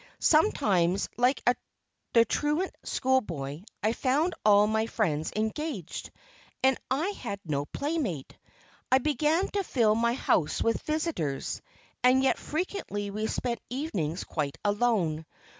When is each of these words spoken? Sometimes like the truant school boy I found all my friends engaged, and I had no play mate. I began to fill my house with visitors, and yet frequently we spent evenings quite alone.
Sometimes 0.19 1.09
like 1.15 1.43
the 2.13 2.25
truant 2.25 2.71
school 2.83 3.21
boy 3.21 3.63
I 3.83 3.93
found 3.93 4.33
all 4.43 4.65
my 4.65 4.87
friends 4.87 5.31
engaged, 5.35 6.09
and 6.63 6.75
I 6.89 7.09
had 7.09 7.39
no 7.45 7.65
play 7.67 7.99
mate. 7.99 8.35
I 8.91 8.97
began 8.97 9.47
to 9.49 9.63
fill 9.63 9.93
my 9.93 10.13
house 10.15 10.59
with 10.59 10.81
visitors, 10.81 11.61
and 12.03 12.23
yet 12.23 12.39
frequently 12.39 13.11
we 13.11 13.27
spent 13.27 13.61
evenings 13.69 14.23
quite 14.23 14.57
alone. 14.65 15.23